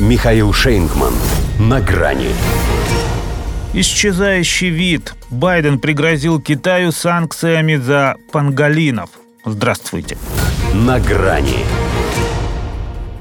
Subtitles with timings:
[0.00, 1.14] Михаил Шейнгман.
[1.60, 2.30] На грани.
[3.74, 5.14] Исчезающий вид.
[5.30, 9.10] Байден пригрозил Китаю санкциями за панголинов.
[9.44, 10.18] Здравствуйте.
[10.74, 11.64] На грани.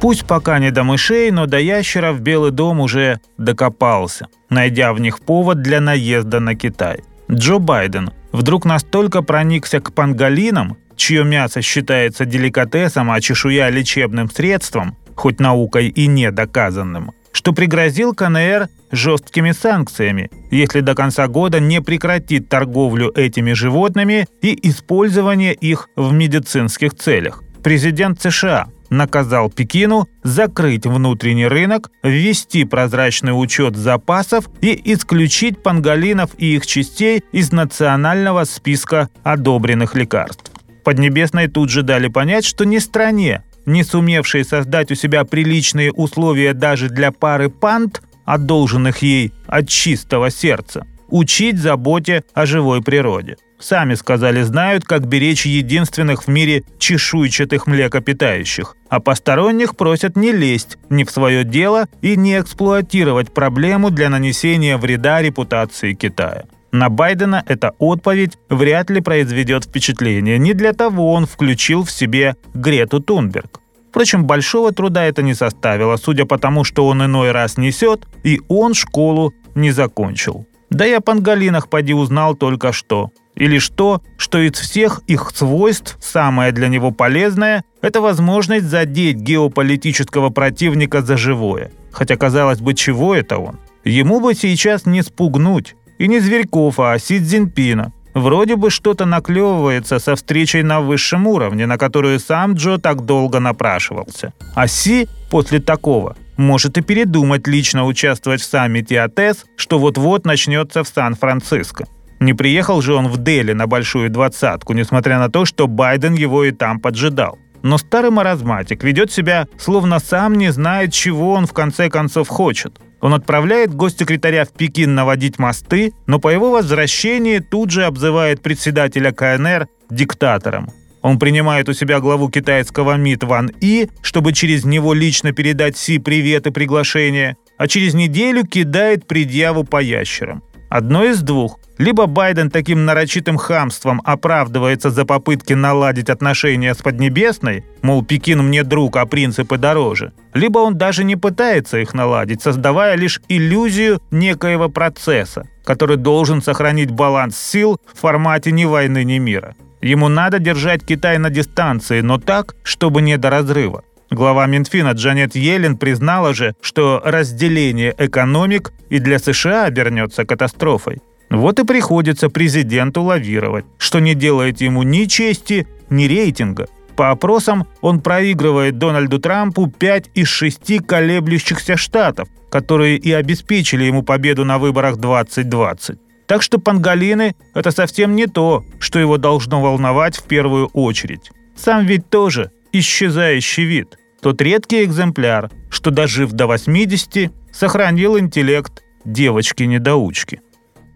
[0.02, 5.20] Пусть пока не до мышей, но до ящеров Белый дом уже докопался, найдя в них
[5.20, 7.04] повод для наезда на Китай.
[7.32, 14.98] Джо Байден вдруг настолько проникся к панголинам, чье мясо считается деликатесом, а чешуя лечебным средством,
[15.16, 21.82] хоть наукой и не доказанным, что пригрозил КНР жесткими санкциями, если до конца года не
[21.82, 27.44] прекратит торговлю этими животными и использование их в медицинских целях.
[27.64, 36.56] Президент США наказал Пекину закрыть внутренний рынок, ввести прозрачный учет запасов и исключить панголинов и
[36.56, 40.52] их частей из национального списка одобренных лекарств.
[40.84, 46.54] Поднебесной тут же дали понять, что не стране, не сумевшей создать у себя приличные условия
[46.54, 53.38] даже для пары панд, одолженных ей от чистого сердца, учить заботе о живой природе.
[53.60, 60.78] Сами сказали, знают, как беречь единственных в мире чешуйчатых млекопитающих, а посторонних просят не лезть
[60.90, 66.44] ни в свое дело и не эксплуатировать проблему для нанесения вреда репутации Китая.
[66.74, 70.40] На Байдена эта отповедь вряд ли произведет впечатление.
[70.40, 73.60] Не для того он включил в себе Грету Тунберг.
[73.92, 78.42] Впрочем, большого труда это не составило, судя по тому, что он иной раз несет, и
[78.48, 80.48] он школу не закончил.
[80.72, 83.12] Да я о панголинах поди узнал только что.
[83.36, 89.18] И лишь то, что из всех их свойств самое для него полезное– это возможность задеть
[89.18, 91.72] геополитического противника за живое.
[91.92, 93.60] Хотя, казалось бы, чего это он?
[93.84, 95.76] Ему бы сейчас не спугнуть.
[96.04, 97.94] И не Зверьков, а Си Цзиньпина.
[98.14, 103.40] Вроде бы что-то наклевывается со встречей на высшем уровне, на которую сам Джо так долго
[103.40, 104.34] напрашивался.
[104.54, 110.84] А Си после такого может и передумать лично участвовать в саммите АТЭС, что вот-вот начнется
[110.84, 111.86] в Сан-Франциско.
[112.20, 116.44] Не приехал же он в Дели на большую двадцатку, несмотря на то, что Байден его
[116.44, 117.38] и там поджидал.
[117.62, 122.78] Но старый маразматик ведет себя, словно сам не знает, чего он в конце концов хочет.
[123.04, 129.12] Он отправляет госсекретаря в Пекин наводить мосты, но по его возвращении тут же обзывает председателя
[129.12, 130.70] КНР диктатором.
[131.02, 136.00] Он принимает у себя главу китайского МИД Ван И, чтобы через него лично передать Си
[136.00, 140.42] привет и приглашение, а через неделю кидает предъяву по ящерам.
[140.70, 141.60] Одно из двух.
[141.84, 148.64] Либо Байден таким нарочитым хамством оправдывается за попытки наладить отношения с Поднебесной, мол, Пекин мне
[148.64, 154.70] друг, а принципы дороже, либо он даже не пытается их наладить, создавая лишь иллюзию некоего
[154.70, 159.54] процесса, который должен сохранить баланс сил в формате ни войны, ни мира.
[159.82, 163.84] Ему надо держать Китай на дистанции, но так, чтобы не до разрыва.
[164.10, 171.02] Глава Минфина Джанет Йеллен признала же, что разделение экономик и для США обернется катастрофой.
[171.34, 176.68] Вот и приходится президенту лавировать, что не делает ему ни чести, ни рейтинга.
[176.96, 184.04] По опросам он проигрывает Дональду Трампу 5 из 6 колеблющихся штатов, которые и обеспечили ему
[184.04, 185.98] победу на выборах 2020.
[186.28, 191.32] Так что панголины– это совсем не то, что его должно волновать в первую очередь.
[191.56, 200.42] Сам ведь тоже исчезающий вид– тот редкий экземпляр, что, дожив до 80, сохранил интеллект девочки-недоучки.